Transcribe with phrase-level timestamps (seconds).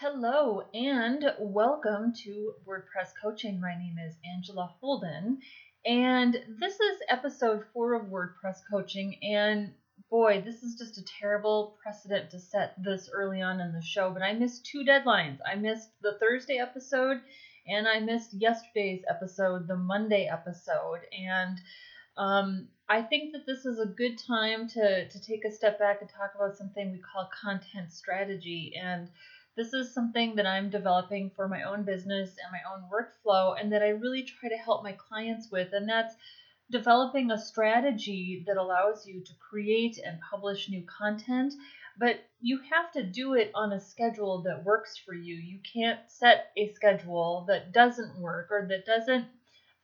[0.00, 3.60] Hello and welcome to WordPress Coaching.
[3.60, 5.40] My name is Angela Holden,
[5.84, 9.18] and this is episode four of WordPress Coaching.
[9.22, 9.74] And
[10.08, 14.10] boy, this is just a terrible precedent to set this early on in the show,
[14.10, 15.36] but I missed two deadlines.
[15.46, 17.20] I missed the Thursday episode
[17.68, 21.00] and I missed yesterday's episode, the Monday episode.
[21.12, 21.60] And
[22.16, 25.98] um, I think that this is a good time to, to take a step back
[26.00, 28.72] and talk about something we call content strategy.
[28.82, 29.10] And
[29.56, 33.72] this is something that I'm developing for my own business and my own workflow, and
[33.72, 35.72] that I really try to help my clients with.
[35.72, 36.14] And that's
[36.70, 41.52] developing a strategy that allows you to create and publish new content,
[41.98, 45.34] but you have to do it on a schedule that works for you.
[45.34, 49.26] You can't set a schedule that doesn't work or that doesn't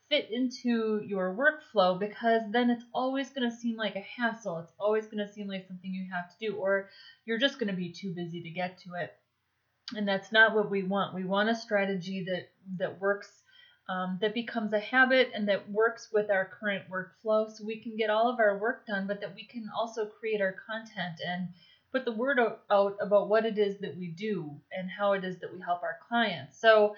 [0.09, 4.59] fit into your workflow because then it's always going to seem like a hassle.
[4.59, 6.89] It's always going to seem like something you have to do, or
[7.25, 9.13] you're just going to be too busy to get to it.
[9.95, 11.15] And that's not what we want.
[11.15, 13.31] We want a strategy that that works
[13.89, 17.97] um, that becomes a habit and that works with our current workflow so we can
[17.97, 21.49] get all of our work done, but that we can also create our content and
[21.93, 22.39] put the word
[22.71, 25.83] out about what it is that we do and how it is that we help
[25.83, 26.61] our clients.
[26.61, 26.97] So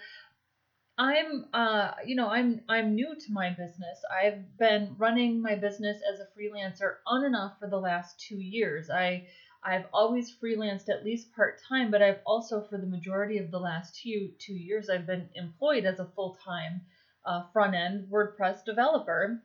[0.97, 4.01] I'm uh you know I'm I'm new to my business.
[4.11, 8.35] I've been running my business as a freelancer on and off for the last 2
[8.35, 8.91] years.
[8.91, 9.27] I
[9.63, 13.59] I've always freelanced at least part time, but I've also, for the majority of the
[13.59, 16.83] last two two years, I've been employed as a full time
[17.25, 19.43] uh, front end WordPress developer.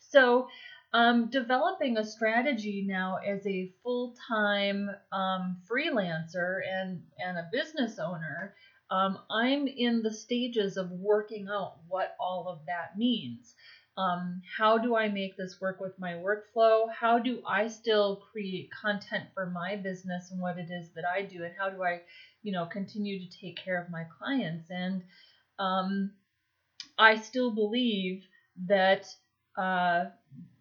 [0.00, 0.48] So,
[0.92, 7.98] um, developing a strategy now as a full time um, freelancer and and a business
[7.98, 8.54] owner,
[8.90, 13.54] um, I'm in the stages of working out what all of that means.
[13.98, 16.86] Um, how do I make this work with my workflow?
[16.88, 21.22] How do I still create content for my business and what it is that I
[21.22, 21.42] do?
[21.42, 22.02] And how do I,
[22.42, 24.70] you know, continue to take care of my clients?
[24.70, 25.02] And
[25.58, 26.12] um,
[26.96, 28.22] I still believe
[28.68, 29.06] that
[29.56, 30.06] uh,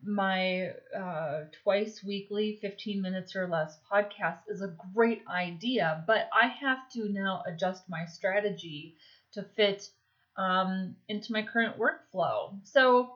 [0.03, 6.47] my uh, twice weekly, 15 minutes or less podcast is a great idea, but I
[6.47, 8.95] have to now adjust my strategy
[9.33, 9.89] to fit
[10.38, 12.59] um, into my current workflow.
[12.64, 13.12] So,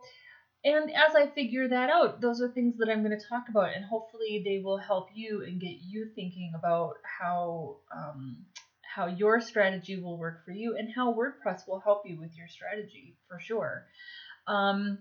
[0.63, 3.73] and as I figure that out, those are things that I'm going to talk about,
[3.75, 8.37] and hopefully they will help you and get you thinking about how um,
[8.83, 12.47] how your strategy will work for you and how WordPress will help you with your
[12.47, 13.85] strategy for sure.
[14.47, 14.99] Um,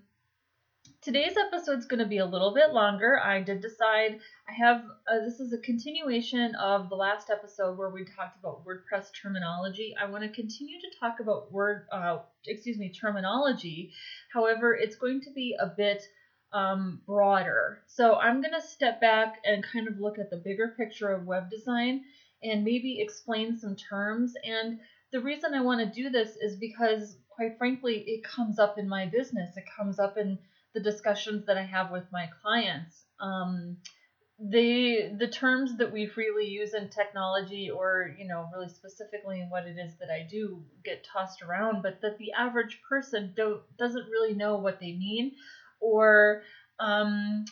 [1.03, 3.19] Today's episode is going to be a little bit longer.
[3.19, 7.88] I did decide I have uh, this is a continuation of the last episode where
[7.88, 9.94] we talked about WordPress terminology.
[9.99, 13.93] I want to continue to talk about word uh, excuse me terminology.
[14.31, 16.03] However, it's going to be a bit
[16.53, 17.81] um, broader.
[17.87, 21.25] So I'm going to step back and kind of look at the bigger picture of
[21.25, 22.03] web design
[22.43, 24.34] and maybe explain some terms.
[24.44, 24.78] And
[25.12, 28.87] the reason I want to do this is because, quite frankly, it comes up in
[28.87, 29.56] my business.
[29.56, 30.39] It comes up in
[30.75, 33.05] the discussions that I have with my clients.
[33.21, 33.77] Um,
[34.41, 39.51] the the terms that we freely use in technology or you know really specifically in
[39.51, 43.61] what it is that I do get tossed around but that the average person don't
[43.79, 45.33] doesn't really know what they mean
[45.79, 46.41] or
[46.79, 47.45] um,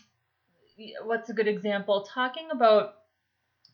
[1.02, 2.06] what's a good example?
[2.14, 2.94] Talking about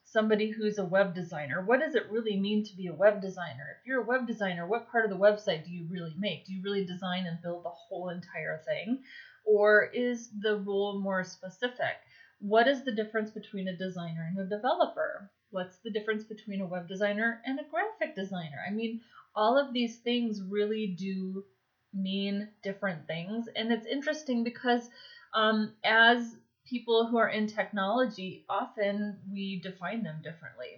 [0.04, 3.76] somebody who's a web designer what does it really mean to be a web designer?
[3.78, 6.46] If you're a web designer what part of the website do you really make?
[6.46, 8.98] Do you really design and build the whole entire thing
[9.44, 11.96] or is the rule more specific?
[12.40, 15.30] What is the difference between a designer and a developer?
[15.50, 18.64] What's the difference between a web designer and a graphic designer?
[18.66, 19.00] I mean,
[19.34, 21.44] all of these things really do
[21.92, 23.48] mean different things.
[23.54, 24.90] And it's interesting because
[25.32, 30.76] um, as people who are in technology, often we define them differently.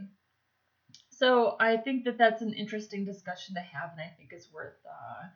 [1.11, 4.77] So I think that that's an interesting discussion to have, and I think it's worth
[4.85, 5.29] uh,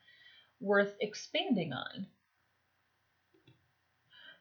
[0.61, 2.07] worth expanding on.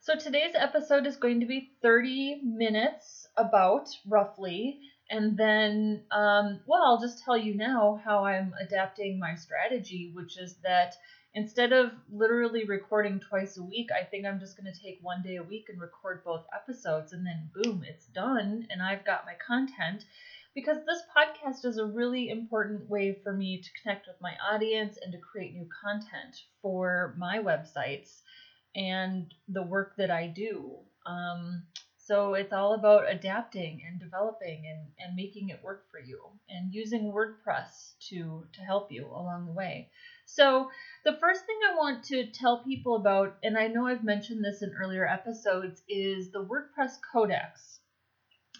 [0.01, 4.79] So today's episode is going to be 30 minutes, about roughly.
[5.09, 10.37] And then, um, well, I'll just tell you now how I'm adapting my strategy, which
[10.37, 10.95] is that
[11.33, 15.21] instead of literally recording twice a week, I think I'm just going to take one
[15.21, 19.25] day a week and record both episodes, and then boom, it's done, and I've got
[19.25, 20.05] my content.
[20.55, 24.97] Because this podcast is a really important way for me to connect with my audience
[25.03, 28.21] and to create new content for my websites
[28.79, 30.77] and the work that I do.
[31.07, 31.63] Um,
[31.97, 36.73] so it's all about adapting and developing and, and making it work for you and
[36.73, 39.91] using WordPress to, to help you along the way.
[40.25, 40.71] So
[41.05, 44.63] the first thing I want to tell people about, and I know I've mentioned this
[44.63, 47.79] in earlier episodes, is the WordPress Codex.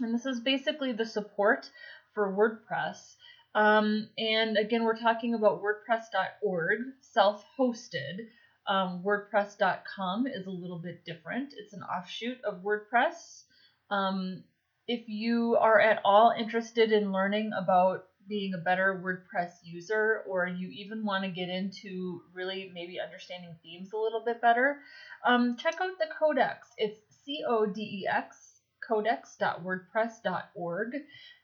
[0.01, 1.69] And this is basically the support
[2.13, 3.15] for WordPress
[3.55, 8.27] Um, and again, we're talking about WordPress.org, self hosted.
[8.69, 13.45] Um, WordPress.com is a little bit different, it's an offshoot of WordPress.
[13.89, 14.43] Um,
[14.87, 20.45] if you are at all interested in learning about being a better WordPress user, or
[20.47, 24.81] you even want to get into really maybe understanding themes a little bit better,
[25.25, 26.67] um, check out the Codex.
[26.77, 30.95] It's C O D E X, codex.wordpress.org,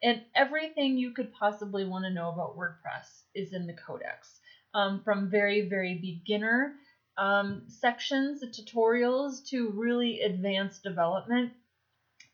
[0.04, 4.42] and everything you could possibly want to know about WordPress is in the Codex.
[4.76, 6.76] Um, from very, very beginner
[7.18, 11.54] um, sections, tutorials, to really advanced development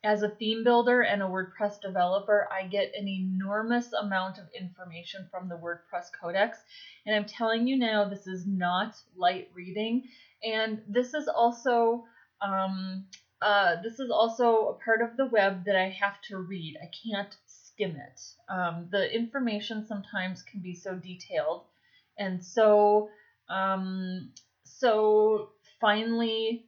[0.04, 5.28] as a theme builder and a WordPress developer, I get an enormous amount of information
[5.30, 6.57] from the WordPress Codex.
[7.06, 10.10] And I'm telling you now, this is not light reading.
[10.44, 12.06] And this is also
[12.42, 13.06] um,
[13.44, 16.78] uh, this is also a part of the web that I have to read.
[16.81, 18.22] I can't skim it.
[18.50, 21.66] Um, the information sometimes can be so detailed
[22.18, 23.10] and so
[23.50, 24.31] um,
[24.81, 25.50] so
[25.80, 26.66] finely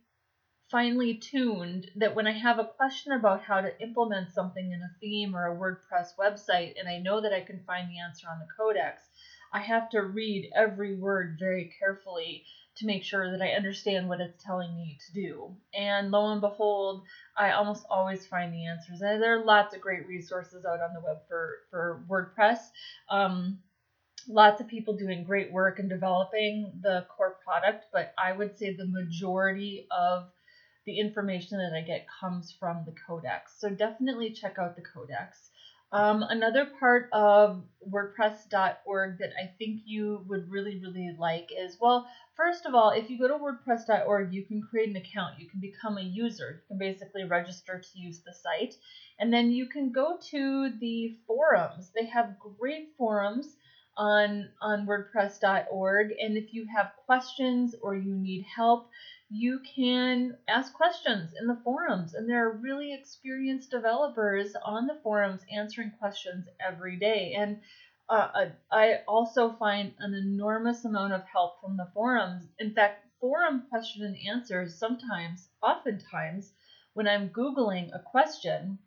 [0.71, 4.95] finely tuned that when I have a question about how to implement something in a
[4.99, 8.39] theme or a WordPress website and I know that I can find the answer on
[8.39, 9.03] the codex,
[9.51, 12.43] I have to read every word very carefully
[12.77, 15.55] to make sure that I understand what it's telling me to do.
[15.75, 17.03] And lo and behold,
[17.37, 19.01] I almost always find the answers.
[19.01, 22.57] And there are lots of great resources out on the web for, for WordPress.
[23.11, 23.59] Um,
[24.27, 28.73] lots of people doing great work in developing the core product, but I would say
[28.73, 30.29] the majority of
[30.85, 33.53] the information that I get comes from the codex.
[33.57, 35.49] So definitely check out the codex.
[35.93, 42.07] Um, another part of WordPress.org that I think you would really, really like is well,
[42.35, 45.39] first of all, if you go to WordPress.org, you can create an account.
[45.39, 46.63] You can become a user.
[46.63, 48.73] You can basically register to use the site.
[49.19, 51.91] And then you can go to the forums.
[51.95, 53.55] They have great forums
[53.97, 56.13] on, on WordPress.org.
[56.19, 58.89] And if you have questions or you need help,
[59.29, 64.99] you can ask questions in the forums, and there are really experienced developers on the
[65.01, 67.33] forums answering questions every day.
[67.35, 67.59] And
[68.09, 72.45] uh, I also find an enormous amount of help from the forums.
[72.59, 76.51] In fact, forum question and answers sometimes, oftentimes,
[76.93, 78.77] when I'm Googling a question,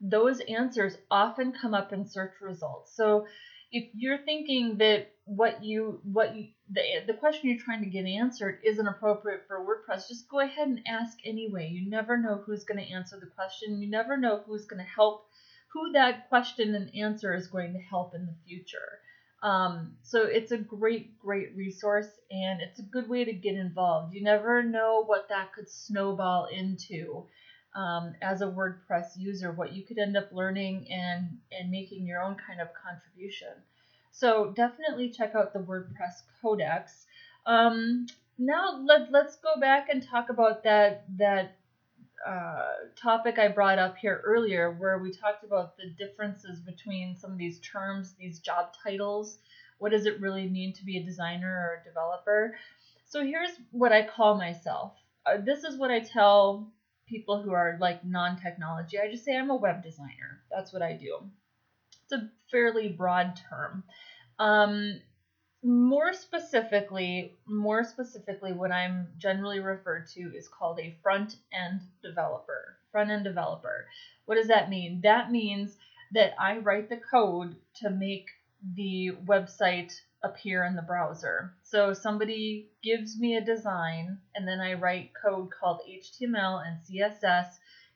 [0.00, 2.94] those answers often come up in search results.
[2.94, 3.26] So
[3.72, 8.06] if you're thinking that what you what you the, the question you're trying to get
[8.06, 11.68] answered isn't appropriate for WordPress, just go ahead and ask anyway.
[11.68, 13.80] You never know who's going to answer the question.
[13.80, 15.26] You never know who's going to help,
[15.72, 19.00] who that question and answer is going to help in the future.
[19.42, 24.14] Um, so it's a great, great resource and it's a good way to get involved.
[24.14, 27.26] You never know what that could snowball into
[27.76, 32.22] um, as a WordPress user, what you could end up learning and, and making your
[32.22, 33.52] own kind of contribution.
[34.10, 37.06] So definitely check out the WordPress Codex.
[37.44, 38.06] Um,
[38.38, 41.56] now let, let's go back and talk about that that
[42.26, 42.68] uh,
[43.00, 47.38] topic I brought up here earlier, where we talked about the differences between some of
[47.38, 49.38] these terms, these job titles.
[49.78, 52.56] What does it really mean to be a designer or a developer?
[53.06, 54.94] So here's what I call myself.
[55.26, 56.72] Uh, this is what I tell
[57.06, 58.98] people who are like non-technology.
[58.98, 60.42] I just say I'm a web designer.
[60.50, 61.18] That's what I do.
[62.04, 63.84] It's a fairly broad term.
[64.38, 65.00] Um,
[65.62, 72.76] more specifically, more specifically, what I'm generally referred to is called a front end developer.
[72.92, 73.86] Front end developer.
[74.26, 75.00] What does that mean?
[75.02, 75.76] That means
[76.12, 78.26] that I write the code to make
[78.74, 79.92] the website
[80.26, 81.54] appear in the browser.
[81.62, 87.48] So somebody gives me a design, and then I write code called HTML and CSS,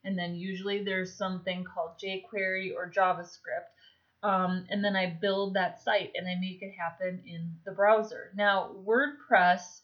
[0.05, 3.69] and then usually there's something called jQuery or JavaScript.
[4.23, 8.31] Um, and then I build that site and I make it happen in the browser.
[8.35, 9.81] Now, WordPress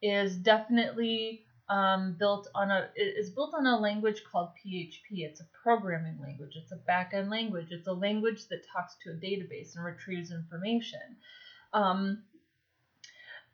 [0.00, 5.22] is definitely um, built on a is built on a language called PHP.
[5.24, 6.56] It's a programming language.
[6.56, 7.68] It's a backend language.
[7.70, 11.00] It's a language that talks to a database and retrieves information.
[11.72, 12.22] Um,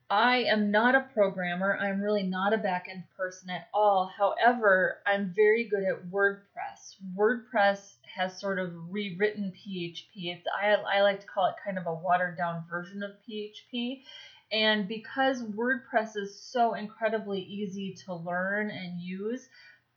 [0.09, 1.77] I am not a programmer.
[1.77, 4.09] I'm really not a backend person at all.
[4.17, 6.95] However, I'm very good at WordPress.
[7.13, 10.33] WordPress has sort of rewritten PHP.
[10.33, 14.03] It's I, I like to call it kind of a watered down version of PHP.
[14.49, 19.49] And because WordPress is so incredibly easy to learn and use,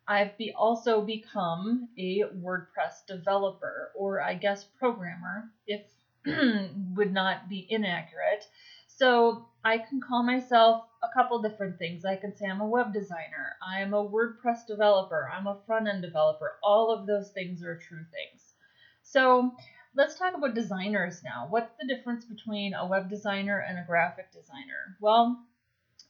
[0.08, 5.82] I've be also become a WordPress developer, or I guess programmer, if
[6.96, 8.46] would not be inaccurate.
[8.86, 12.04] So I can call myself a couple different things.
[12.04, 16.02] I can say I'm a web designer, I'm a WordPress developer, I'm a front end
[16.02, 16.58] developer.
[16.62, 18.54] All of those things are true things.
[19.02, 19.52] So
[19.94, 21.46] let's talk about designers now.
[21.48, 24.96] What's the difference between a web designer and a graphic designer?
[25.00, 25.38] Well,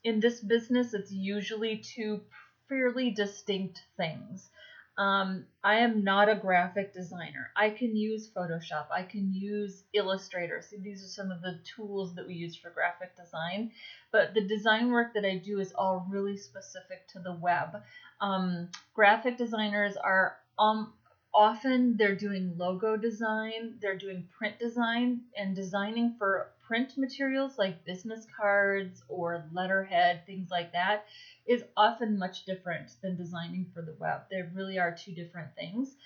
[0.03, 2.21] in this business, it's usually two
[2.69, 4.51] fairly distinct things.
[4.99, 7.51] Um, I am not a graphic designer.
[7.57, 8.87] I can use Photoshop.
[8.95, 10.63] I can use Illustrator.
[10.69, 13.71] So these are some of the tools that we use for graphic design.
[14.13, 17.83] But the design work that I do is all really specific to the web.
[18.21, 20.93] Um, graphic designers are um,
[21.33, 27.85] often they're doing logo design, they're doing print design, and designing for print materials like
[27.85, 31.05] business cards or letterhead, things like that,
[31.45, 34.21] is often much different than designing for the web.
[34.31, 35.97] They really are two different things.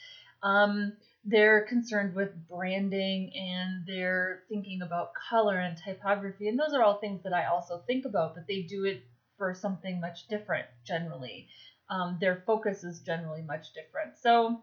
[0.43, 6.83] Um, they're concerned with branding and they're thinking about color and typography, and those are
[6.83, 9.03] all things that I also think about, but they do it
[9.37, 11.47] for something much different generally.
[11.91, 14.17] Um, their focus is generally much different.
[14.17, 14.63] So,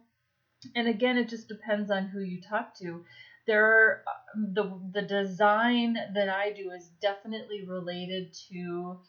[0.75, 3.03] and again, it just depends on who you talk to.
[3.47, 4.03] There are
[4.35, 8.99] the the design that I do is definitely related to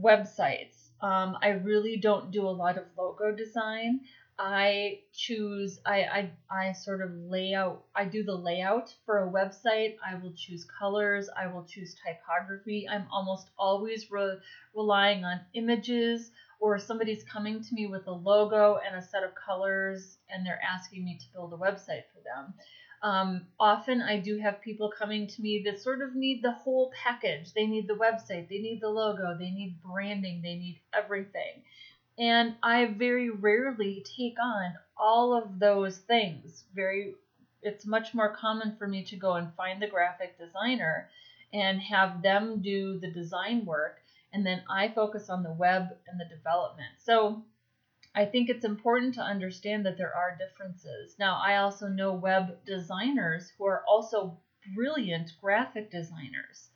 [0.00, 0.90] websites.
[1.00, 4.00] Um, I really don't do a lot of logo design.
[4.38, 6.30] I choose I, I
[6.68, 9.96] I sort of lay out I do the layout for a website.
[10.06, 11.28] I will choose colors.
[11.36, 12.86] I will choose typography.
[12.88, 14.38] I'm almost always re-
[14.74, 19.30] relying on images or somebody's coming to me with a logo and a set of
[19.34, 22.54] colors and they're asking me to build a website for them.
[23.02, 26.92] Um, often I do have people coming to me that sort of need the whole
[27.04, 27.52] package.
[27.52, 31.62] They need the website, they need the logo, they need branding, they need everything.
[32.18, 36.64] And I very rarely take on all of those things.
[36.74, 37.14] Very
[37.62, 41.08] it's much more common for me to go and find the graphic designer
[41.52, 44.00] and have them do the design work
[44.32, 46.90] and then I focus on the web and the development.
[46.98, 47.42] So
[48.18, 51.14] I think it's important to understand that there are differences.
[51.20, 54.40] Now, I also know web designers who are also
[54.74, 56.70] brilliant graphic designers,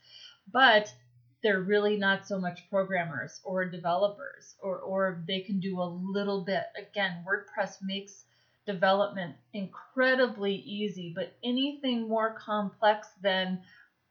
[0.52, 0.94] but
[1.42, 6.44] they're really not so much programmers or developers, or, or they can do a little
[6.44, 6.62] bit.
[6.76, 8.24] Again, WordPress makes
[8.64, 13.60] development incredibly easy, but anything more complex than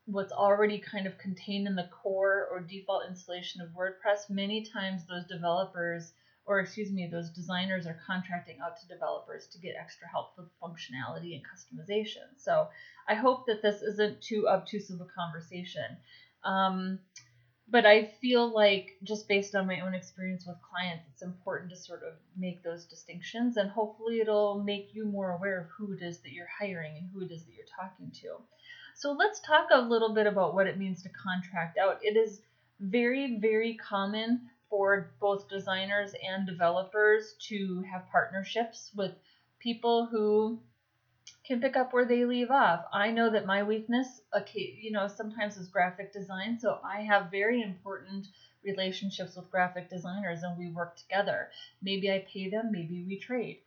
[0.05, 5.03] what's already kind of contained in the core or default installation of WordPress, many times
[5.07, 6.11] those developers
[6.45, 10.47] or excuse me, those designers are contracting out to developers to get extra help with
[10.61, 12.27] functionality and customization.
[12.37, 12.67] So
[13.07, 15.97] I hope that this isn't too obtuse of a conversation.
[16.43, 16.99] Um,
[17.69, 21.77] but I feel like just based on my own experience with clients, it's important to
[21.77, 26.01] sort of make those distinctions and hopefully it'll make you more aware of who it
[26.01, 28.43] is that you're hiring and who it is that you're talking to.
[28.95, 31.99] So let's talk a little bit about what it means to contract out.
[32.01, 32.41] It is
[32.81, 39.11] very, very common for both designers and developers to have partnerships with
[39.59, 40.59] people who
[41.45, 42.85] can pick up where they leave off.
[42.93, 44.21] I know that my weakness,
[44.55, 48.27] you know, sometimes is graphic design, so I have very important
[48.63, 51.49] relationships with graphic designers and we work together.
[51.81, 53.59] Maybe I pay them, maybe we trade.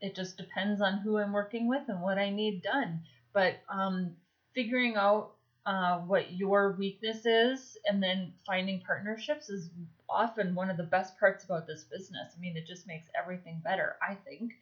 [0.00, 3.00] It just depends on who I'm working with and what I need done.
[3.32, 4.16] But um,
[4.54, 5.32] figuring out
[5.66, 9.70] uh, what your weakness is and then finding partnerships is
[10.08, 12.32] often one of the best parts about this business.
[12.36, 14.52] I mean, it just makes everything better, I think.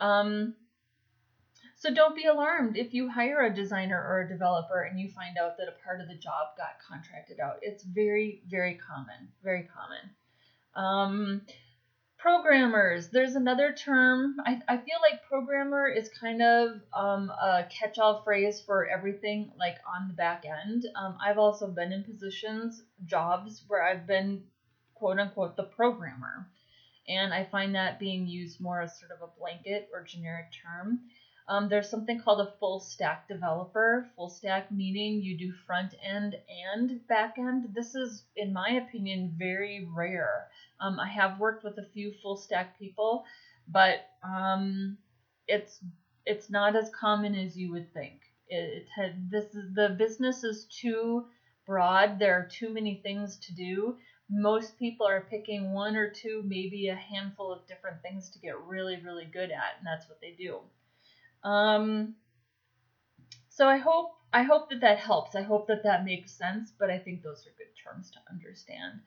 [0.00, 0.54] Um,
[1.76, 5.36] so don't be alarmed if you hire a designer or a developer and you find
[5.38, 7.58] out that a part of the job got contracted out.
[7.62, 9.28] It's very, very common.
[9.42, 10.10] Very common.
[10.74, 11.42] Um,
[12.24, 13.08] programmers.
[13.08, 18.62] There's another term I, I feel like programmer is kind of um, a catch-all phrase
[18.64, 20.86] for everything like on the back end.
[20.96, 24.42] Um, i've also been in positions jobs where i've been
[24.94, 26.48] quote unquote the programmer.
[27.06, 31.00] And i find that being used more as sort of a blanket or generic term
[31.46, 34.08] um, there's something called a full stack developer.
[34.16, 37.74] Full stack meaning you do front end and back end.
[37.74, 40.48] This is, in my opinion, very rare.
[40.80, 43.24] Um, I have worked with a few full stack people,
[43.68, 44.96] but um,
[45.46, 45.80] it's
[46.24, 48.20] it's not as common as you would think.
[48.48, 51.26] It, it had, this is the business is too
[51.66, 52.18] broad.
[52.18, 53.96] There are too many things to do.
[54.30, 58.58] Most people are picking one or two, maybe a handful of different things to get
[58.66, 60.60] really, really good at, and that's what they do.
[61.44, 62.14] Um,
[63.48, 65.36] so I hope I hope that that helps.
[65.36, 66.72] I hope that that makes sense.
[66.76, 69.00] But I think those are good terms to understand.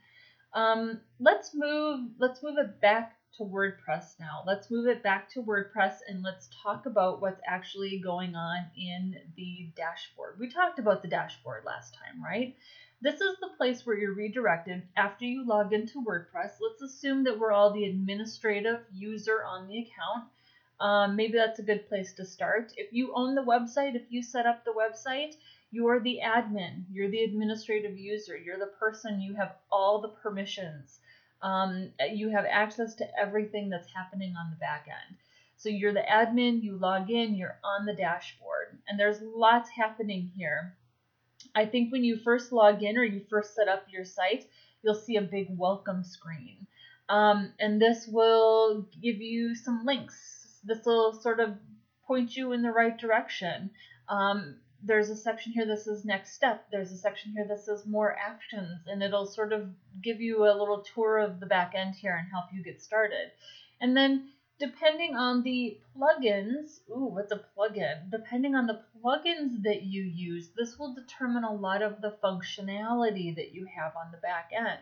[0.53, 4.43] Um, let's move let's move it back to WordPress now.
[4.45, 9.15] Let's move it back to WordPress and let's talk about what's actually going on in
[9.35, 10.39] the dashboard.
[10.39, 12.55] We talked about the dashboard last time, right?
[13.01, 16.53] This is the place where you're redirected after you log into WordPress.
[16.59, 20.29] Let's assume that we're all the administrative user on the account
[20.79, 22.73] um, maybe that's a good place to start.
[22.77, 25.35] If you own the website, if you set up the website,
[25.71, 30.99] you're the admin, you're the administrative user, you're the person, you have all the permissions.
[31.41, 35.17] Um, you have access to everything that's happening on the back end.
[35.57, 40.31] So you're the admin, you log in, you're on the dashboard, and there's lots happening
[40.35, 40.75] here.
[41.55, 44.45] I think when you first log in or you first set up your site,
[44.83, 46.67] you'll see a big welcome screen.
[47.09, 50.36] Um, and this will give you some links.
[50.67, 51.55] This will sort of
[52.05, 53.71] point you in the right direction.
[54.09, 56.67] Um, there's a section here that says next step.
[56.71, 59.69] There's a section here that says more actions, and it'll sort of
[60.03, 63.31] give you a little tour of the back end here and help you get started.
[63.81, 68.09] And then depending on the plugins, ooh, what's a plugin?
[68.11, 73.35] Depending on the plugins that you use, this will determine a lot of the functionality
[73.35, 74.79] that you have on the back end.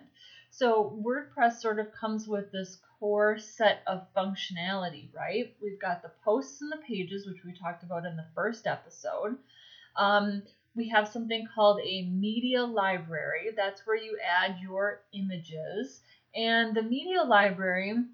[0.58, 5.54] So WordPress sort of comes with this core set of functionality, right?
[5.62, 9.36] We've got the posts and the pages, which we talked about in the first episode.
[9.98, 10.44] Um,
[10.74, 13.52] we have something called a media library.
[13.54, 16.00] That's where you add your images.
[16.34, 18.06] And the media library,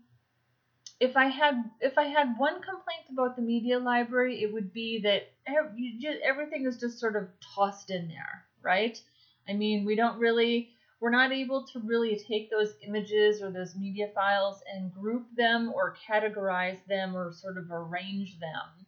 [0.99, 4.99] if I had if I had one complaint about the media library, it would be
[5.01, 5.27] that
[6.01, 8.99] just, everything is just sort of tossed in there, right?
[9.47, 10.69] I mean, we don't really
[11.01, 15.71] we're not able to really take those images or those media files and group them
[15.73, 18.85] or categorize them or sort of arrange them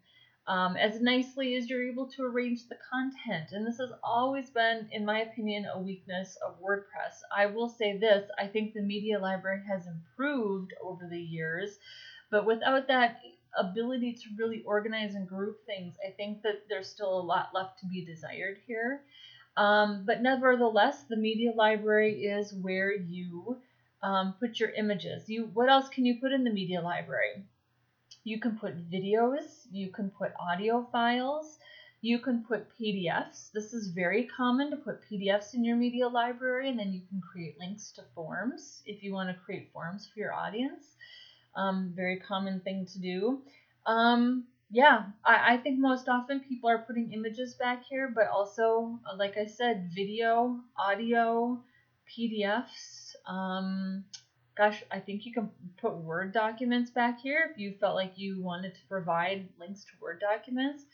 [0.47, 3.51] um, as nicely as you're able to arrange the content.
[3.51, 7.21] And this has always been, in my opinion, a weakness of WordPress.
[7.35, 11.77] I will say this I think the media library has improved over the years,
[12.29, 13.21] but without that
[13.57, 17.79] ability to really organize and group things, I think that there's still a lot left
[17.79, 19.01] to be desired here.
[19.55, 23.57] Um, but nevertheless, the media library is where you
[24.01, 25.29] um, put your images.
[25.29, 27.43] You what else can you put in the media library?
[28.23, 31.57] You can put videos, you can put audio files,
[32.01, 33.51] you can put PDFs.
[33.51, 37.21] This is very common to put PDFs in your media library, and then you can
[37.21, 40.95] create links to forms if you want to create forms for your audience.
[41.55, 43.41] Um, very common thing to do.
[43.85, 48.99] Um, yeah, I, I think most often people are putting images back here, but also,
[49.07, 51.61] uh, like I said, video, audio,
[52.09, 53.13] PDFs.
[53.27, 54.03] Um,
[54.57, 58.41] gosh, I think you can put Word documents back here if you felt like you
[58.41, 60.85] wanted to provide links to Word documents.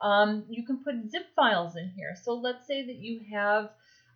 [0.00, 2.14] Um, you can put zip files in here.
[2.22, 3.70] So let's say that you have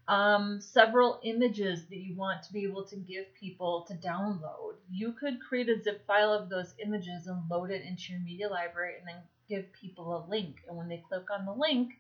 [0.09, 4.77] um, several images that you want to be able to give people to download.
[4.91, 8.49] You could create a zip file of those images and load it into your media
[8.49, 10.57] library and then give people a link.
[10.67, 11.93] And when they click on the link,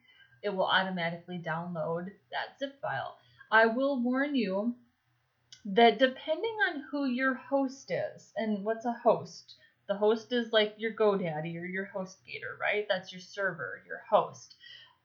[0.42, 3.18] it will automatically download that zip file.
[3.50, 4.74] I will warn you
[5.66, 9.56] that depending on who your host is, and what's a host?
[9.86, 12.86] The host is like your GoDaddy or your HostGator, right?
[12.88, 14.54] That's your server, your host.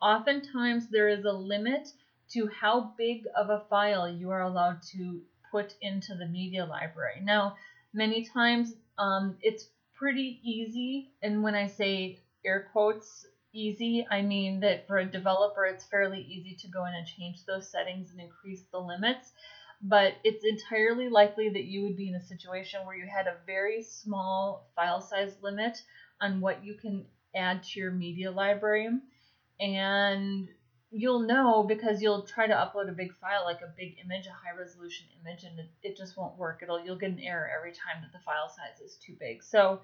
[0.02, 1.90] Oftentimes, there is a limit
[2.34, 7.20] to how big of a file you are allowed to put into the media library.
[7.22, 7.54] Now,
[7.94, 14.60] many times um, it's pretty easy, and when I say air quotes easy, I mean
[14.62, 18.20] that for a developer it's fairly easy to go in and change those settings and
[18.20, 19.32] increase the limits.
[19.82, 23.36] But it's entirely likely that you would be in a situation where you had a
[23.46, 25.84] very small file size limit
[26.22, 28.88] on what you can add to your media library.
[29.60, 30.50] And
[30.94, 34.30] you'll know because you'll try to upload a big file like a big image a
[34.30, 36.60] high resolution image and it, it just won't work.
[36.62, 39.42] It'll you'll get an error every time that the file size is too big.
[39.44, 39.82] So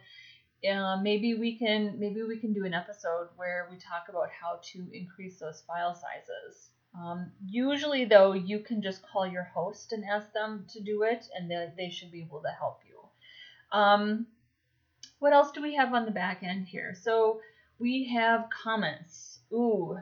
[0.71, 4.59] uh, maybe we can maybe we can do an episode where we talk about how
[4.71, 6.69] to increase those file sizes.
[6.95, 11.25] Um, usually though you can just call your host and ask them to do it
[11.35, 13.77] and they, they should be able to help you.
[13.77, 14.27] Um,
[15.17, 16.93] what else do we have on the back end here?
[16.93, 17.41] So
[17.79, 19.39] we have comments.
[19.51, 19.97] Ooh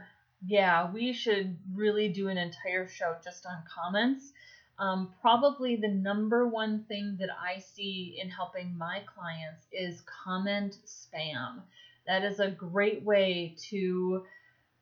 [0.48, 4.32] yeah, we should really do an entire show just on comments.
[4.80, 10.78] Um, probably the number one thing that I see in helping my clients is comment
[10.86, 11.64] spam.
[12.06, 14.24] That is a great way to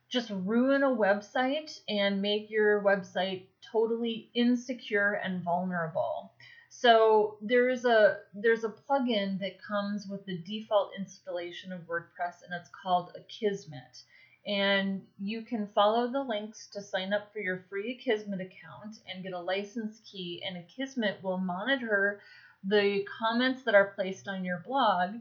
[0.08, 6.34] just ruin a website and make your website totally insecure and vulnerable.
[6.70, 12.54] So there's a there's a plugin that comes with the default installation of WordPress and
[12.54, 14.04] it's called Akismet
[14.46, 19.24] and you can follow the links to sign up for your free Akismet account and
[19.24, 22.22] get a license key, and Akismet will monitor
[22.64, 25.16] the comments that are placed on your blog.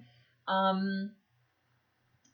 [0.47, 1.13] Um,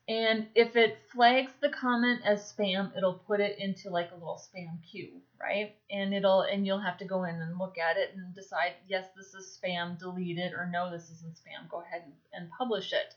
[0.09, 4.43] and if it flags the comment as spam, it'll put it into like a little
[4.43, 5.77] spam queue, right?
[5.89, 9.07] And it'll and you'll have to go in and look at it and decide yes,
[9.17, 11.71] this is spam, delete it, or no, this isn't spam.
[11.71, 13.15] Go ahead and publish it.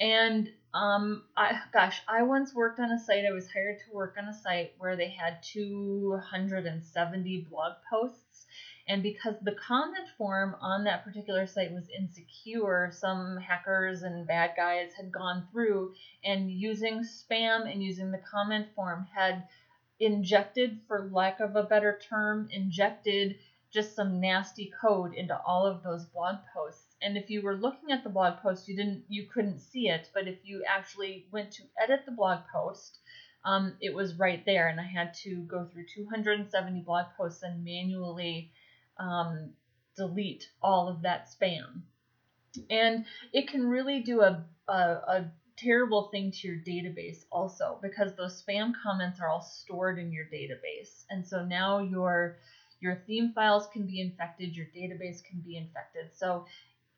[0.00, 3.26] And um, I gosh, I once worked on a site.
[3.26, 8.46] I was hired to work on a site where they had 270 blog posts,
[8.88, 14.52] and because the comment form on that particular site was insecure, some hackers and bad
[14.56, 15.92] guys had gone through
[16.24, 19.44] and using spam and using the comment form had
[19.98, 23.36] injected, for lack of a better term, injected
[23.70, 27.90] just some nasty code into all of those blog posts and if you were looking
[27.90, 31.50] at the blog post you didn't you couldn't see it but if you actually went
[31.50, 32.98] to edit the blog post
[33.44, 37.64] um, it was right there and i had to go through 270 blog posts and
[37.64, 38.50] manually
[38.98, 39.50] um,
[39.96, 41.82] delete all of that spam.
[42.68, 48.16] And it can really do a, a, a terrible thing to your database also because
[48.16, 51.04] those spam comments are all stored in your database.
[51.10, 52.38] And so now your
[52.80, 56.06] your theme files can be infected your database can be infected.
[56.14, 56.46] So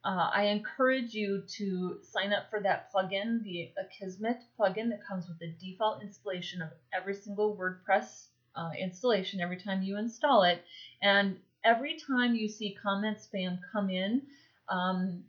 [0.05, 5.29] uh, I encourage you to sign up for that plugin, the Akismet plugin that comes
[5.29, 10.65] with the default installation of every single WordPress uh, installation every time you install it.
[11.01, 14.23] And every time you see comment spam come in,
[14.69, 15.23] um,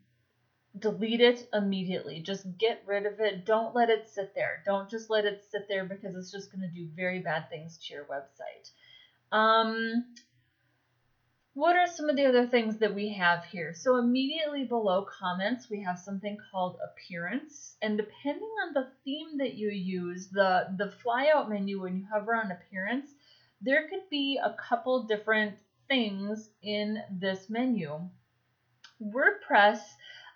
[0.79, 2.21] delete it immediately.
[2.21, 3.45] Just get rid of it.
[3.45, 4.63] Don't let it sit there.
[4.65, 7.77] Don't just let it sit there because it's just going to do very bad things
[7.77, 8.71] to your website.
[9.31, 10.05] Um,
[11.55, 13.73] what are some of the other things that we have here?
[13.75, 17.75] So immediately below comments, we have something called appearance.
[17.81, 22.35] And depending on the theme that you use, the, the flyout menu, when you hover
[22.35, 23.11] on appearance,
[23.61, 25.55] there could be a couple different
[25.87, 27.99] things in this menu.
[28.99, 29.79] WordPress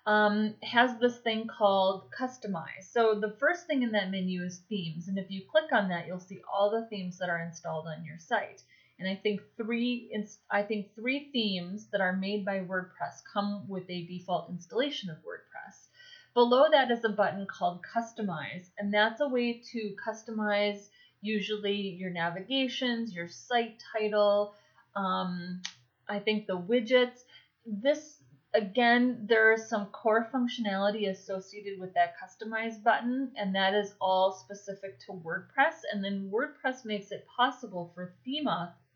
[0.06, 2.92] um, has this thing called customize.
[2.92, 5.08] So the first thing in that menu is themes.
[5.08, 8.04] And if you click on that, you'll see all the themes that are installed on
[8.04, 8.62] your site
[8.98, 10.10] and I think three
[10.50, 15.16] I think three themes that are made by WordPress come with a default installation of
[15.18, 15.88] WordPress.
[16.34, 20.88] Below that is a button called Customize, and that's a way to customize
[21.20, 24.54] usually your navigations, your site title,
[24.94, 25.62] um,
[26.08, 27.24] I think the widgets.
[27.66, 28.18] This
[28.54, 34.32] again, there is some core functionality associated with that customize button, and that is all
[34.32, 35.82] specific to WordPress.
[35.92, 38.48] And then WordPress makes it possible for theme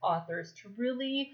[0.03, 1.31] authors to really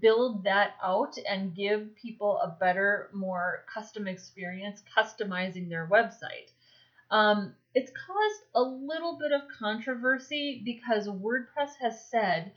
[0.00, 6.50] build that out and give people a better, more custom experience customizing their website.
[7.10, 12.52] Um, it's caused a little bit of controversy because WordPress has said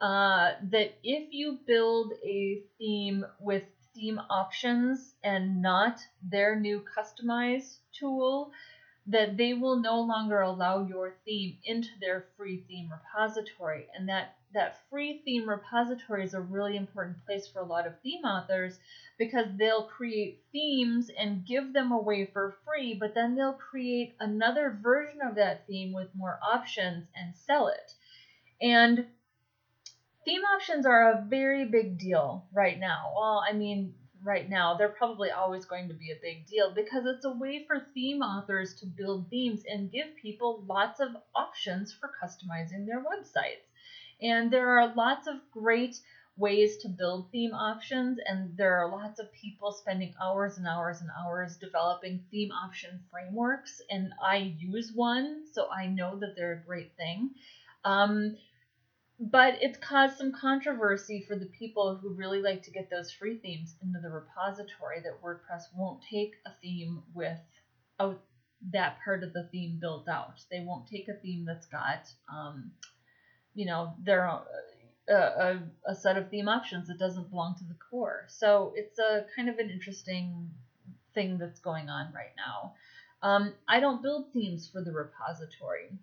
[0.00, 3.62] uh, that if you build a theme with
[3.94, 8.52] theme options and not their new customize tool,
[9.08, 13.86] that they will no longer allow your theme into their free theme repository.
[13.96, 17.92] And that that free theme repository is a really important place for a lot of
[18.02, 18.78] theme authors
[19.18, 24.78] because they'll create themes and give them away for free but then they'll create another
[24.82, 27.92] version of that theme with more options and sell it.
[28.62, 29.06] And
[30.24, 33.12] theme options are a very big deal right now.
[33.14, 37.04] Well i mean right now, they're probably always going to be a big deal because
[37.06, 41.92] it's a way for theme authors to build themes and give people lots of options
[41.92, 43.64] for customizing their websites.
[44.20, 46.00] And there are lots of great
[46.36, 51.00] ways to build theme options, and there are lots of people spending hours and hours
[51.00, 53.80] and hours developing theme option frameworks.
[53.90, 57.30] And I use one, so I know that they're a great thing.
[57.84, 58.36] Um,
[59.18, 63.38] but it's caused some controversy for the people who really like to get those free
[63.38, 67.38] themes into the repository that WordPress won't take a theme with
[67.98, 68.20] out
[68.72, 70.40] that part of the theme built out.
[70.50, 72.72] They won't take a theme that's got, um,
[73.54, 74.40] you know, their own,
[75.10, 78.24] uh, a, a set of theme options that doesn't belong to the core.
[78.28, 80.50] So it's a kind of an interesting
[81.14, 82.74] thing that's going on right now.
[83.22, 85.98] Um, I don't build themes for the repository.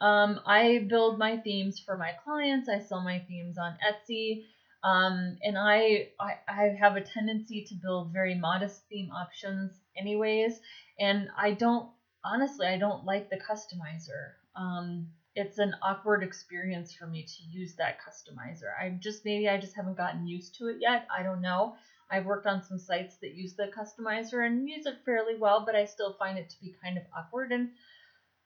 [0.00, 2.68] Um, I build my themes for my clients.
[2.68, 4.44] I sell my themes on Etsy.
[4.84, 10.60] Um, and I, I, I have a tendency to build very modest theme options anyways.
[10.98, 11.88] And I don't,
[12.24, 14.32] honestly, I don't like the customizer.
[14.54, 18.70] Um, it's an awkward experience for me to use that customizer.
[18.80, 21.06] I just, maybe I just haven't gotten used to it yet.
[21.14, 21.74] I don't know.
[22.10, 25.74] I've worked on some sites that use the customizer and use it fairly well, but
[25.74, 27.50] I still find it to be kind of awkward.
[27.50, 27.70] And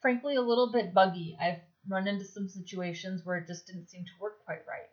[0.00, 1.36] frankly a little bit buggy.
[1.40, 4.88] I've run into some situations where it just didn't seem to work quite right.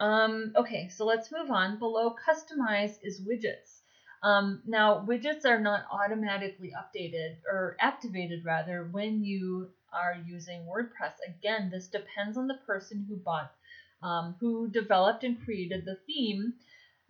[0.00, 1.78] Um, okay, so let's move on.
[1.78, 3.80] Below customize is widgets.
[4.22, 11.14] Um, now, widgets are not automatically updated or activated rather when you are using WordPress.
[11.28, 13.52] Again, this depends on the person who bought,
[14.02, 16.54] um, who developed and created the theme.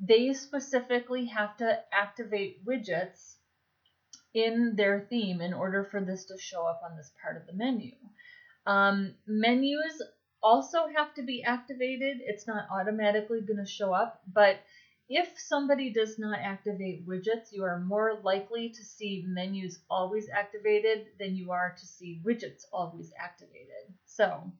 [0.00, 3.36] They specifically have to activate widgets
[4.34, 7.52] in their theme in order for this to show up on this part of the
[7.52, 7.92] menu.
[8.66, 10.02] Um, menus
[10.42, 12.18] also have to be activated.
[12.20, 14.58] It's not automatically going to show up, but
[15.08, 21.06] if somebody does not activate widgets, you are more likely to see menus always activated
[21.18, 23.92] than you are to see widgets always activated.
[24.06, 24.50] So,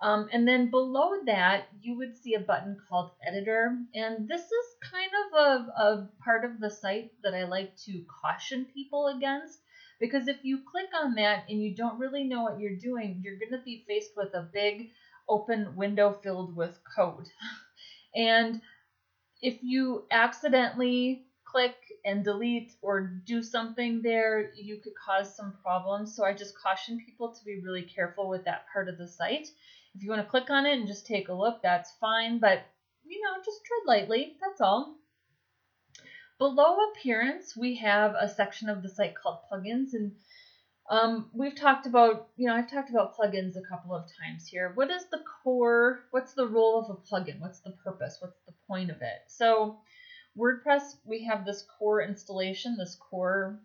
[0.00, 3.76] um, and then below that, you would see a button called Editor.
[3.94, 8.04] And this is kind of a, a part of the site that I like to
[8.22, 9.58] caution people against.
[9.98, 13.38] Because if you click on that and you don't really know what you're doing, you're
[13.38, 14.90] going to be faced with a big
[15.28, 17.26] open window filled with code.
[18.14, 18.60] and
[19.42, 26.14] if you accidentally click and delete or do something there, you could cause some problems.
[26.14, 29.48] So I just caution people to be really careful with that part of the site.
[29.98, 32.62] If you want to click on it and just take a look, that's fine, but
[33.04, 34.94] you know, just tread lightly, that's all.
[36.38, 40.12] Below appearance, we have a section of the site called plugins and
[40.88, 44.70] um, we've talked about, you know, I've talked about plugins a couple of times here.
[44.76, 47.40] What is the core, what's the role of a plugin?
[47.40, 48.18] What's the purpose?
[48.20, 49.22] What's the point of it?
[49.26, 49.80] So
[50.38, 53.58] WordPress, we have this core installation, this core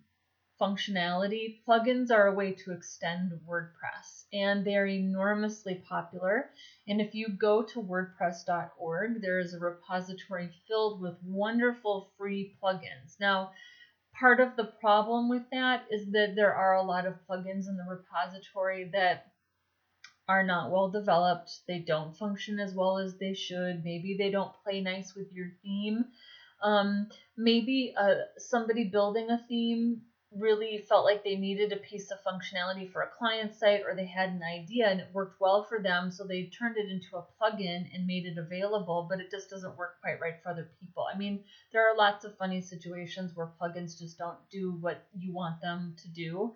[0.62, 1.60] functionality.
[1.68, 6.52] Plugins are a way to extend WordPress, and they're enormously popular.
[6.88, 13.20] And if you go to WordPress.org, there is a repository filled with wonderful free plugins.
[13.20, 13.52] Now,
[14.14, 17.78] part of the problem with that is that there are a lot of plugins in
[17.78, 19.32] the repository that
[20.28, 21.52] are not well developed.
[21.68, 23.84] They don't function as well as they should.
[23.84, 26.06] Maybe they don't play nice with your theme.
[26.62, 30.02] Um, maybe uh, somebody building a theme
[30.38, 34.06] really felt like they needed a piece of functionality for a client site or they
[34.06, 37.26] had an idea and it worked well for them so they turned it into a
[37.40, 41.06] plugin and made it available but it just doesn't work quite right for other people.
[41.14, 45.34] I mean there are lots of funny situations where plugins just don't do what you
[45.34, 46.54] want them to do.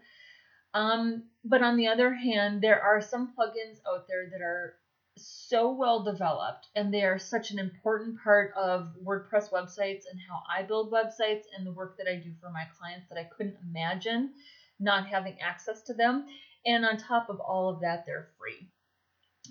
[0.74, 4.76] Um, but on the other hand there are some plugins out there that are
[5.20, 10.42] so well developed and they are such an important part of WordPress websites and how
[10.50, 13.58] I build websites and the work that I do for my clients that I couldn't
[13.70, 14.32] imagine
[14.80, 16.26] not having access to them.
[16.66, 18.68] And on top of all of that, they're free.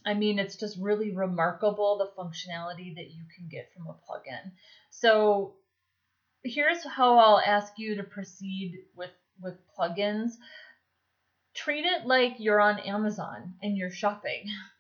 [0.05, 4.53] I mean, it's just really remarkable the functionality that you can get from a plugin.
[4.91, 5.55] So
[6.45, 10.33] here's how I'll ask you to proceed with with plugins.
[11.55, 14.45] Treat it like you're on Amazon and you're shopping.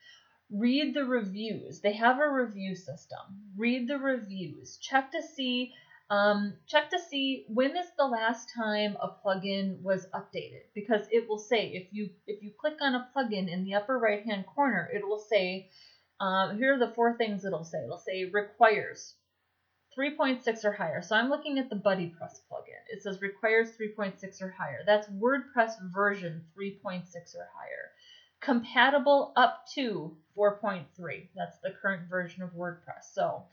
[0.50, 1.80] read the reviews.
[1.80, 3.18] They have a review system.
[3.56, 4.78] Read the reviews.
[4.78, 5.72] Check to see
[6.08, 11.28] um, check to see when is the last time a plugin was updated because it
[11.28, 14.44] will say if you if you click on a plugin in the upper right hand
[14.46, 15.68] corner it will say
[16.20, 19.14] um, here are the four things it'll say it'll say requires
[19.98, 24.54] 3.6 or higher so i'm looking at the BuddyPress plugin it says requires 3.6 or
[24.56, 27.02] higher that's wordpress version 3.6
[27.34, 27.90] or higher
[28.40, 30.84] compatible up to 4.3.
[31.34, 33.12] That's the current version of WordPress.
[33.12, 33.44] So,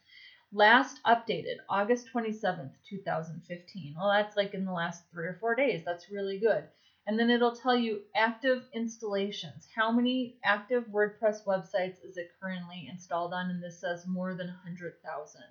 [0.52, 3.96] last updated August 27th, 2015.
[3.98, 5.84] Well, that's like in the last three or four days.
[5.86, 6.65] That's really good.
[7.06, 9.67] And then it'll tell you active installations.
[9.76, 13.50] How many active WordPress websites is it currently installed on?
[13.50, 15.41] And this says more than 100,000.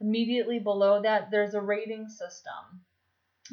[0.00, 2.82] Immediately below that, there's a rating system.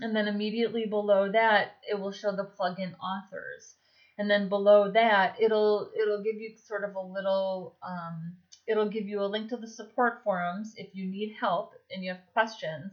[0.02, 3.76] And then immediately below that, it will show the plugin authors
[4.18, 8.34] and then below that it'll it'll give you sort of a little um,
[8.68, 12.12] it'll give you a link to the support forums if you need help and you
[12.12, 12.92] have questions.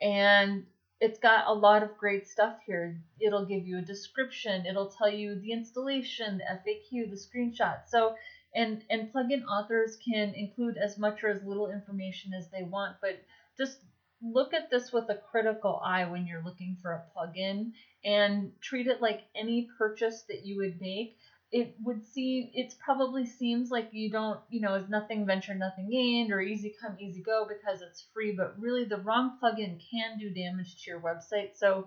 [0.00, 0.64] And
[1.00, 3.00] it's got a lot of great stuff here.
[3.20, 4.66] It'll give you a description.
[4.66, 7.80] It'll tell you the installation the faq the screenshot.
[7.88, 8.14] So
[8.54, 12.96] and and plugin authors can include as much or as little information as they want
[13.00, 13.22] but
[13.56, 13.78] just
[14.22, 17.72] look at this with a critical eye when you're looking for a plugin
[18.04, 21.14] and treat it like any purchase that you would make.
[21.52, 25.90] It would seem it probably seems like you don't you know is nothing venture nothing
[25.90, 30.18] gained or easy come easy go because it's free but really the wrong plugin can
[30.18, 31.50] do damage to your website.
[31.54, 31.86] So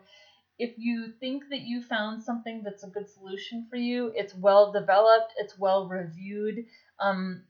[0.59, 4.71] if you think that you found something that's a good solution for you it's well
[4.71, 6.65] developed it's well reviewed
[6.99, 7.41] um,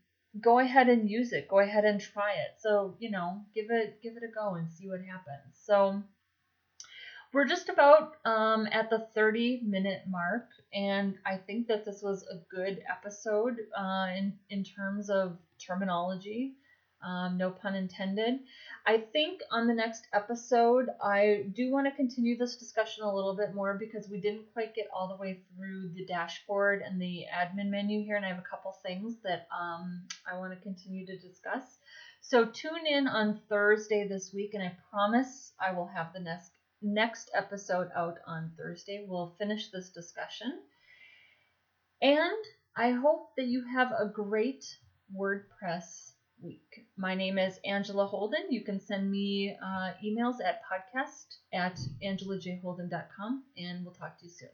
[0.42, 1.48] go ahead and use it.
[1.48, 2.56] Go ahead and try it.
[2.58, 5.56] So, you know, give it give it a go and see what happens.
[5.64, 6.02] So,
[7.34, 12.24] we're just about um, at the 30 minute mark, and I think that this was
[12.24, 16.56] a good episode uh, in in terms of terminology
[17.04, 18.40] um, no pun intended.
[18.86, 23.36] I think on the next episode, I do want to continue this discussion a little
[23.36, 27.26] bit more because we didn't quite get all the way through the dashboard and the
[27.34, 31.06] admin menu here, and I have a couple things that um, I want to continue
[31.06, 31.64] to discuss.
[32.22, 36.52] So tune in on Thursday this week, and I promise I will have the next
[36.82, 39.06] next episode out on Thursday.
[39.08, 40.60] We'll finish this discussion.
[42.02, 42.44] And
[42.76, 44.66] I hope that you have a great
[45.14, 46.86] WordPress week.
[46.98, 48.52] My name is Angela Holden.
[48.52, 54.32] You can send me uh, emails at podcast at angelajholden.com, and we'll talk to you
[54.32, 54.50] soon.